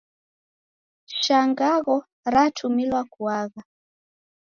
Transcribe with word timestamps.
Shangagho 1.19 1.95
ratumilwa 2.33 3.01
kuagha. 3.11 3.61